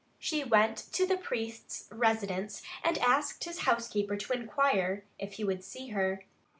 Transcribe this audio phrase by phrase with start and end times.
[0.17, 5.63] She went to the priest's residence and asked his housekeeper to inquire if he would
[5.63, 6.25] see her.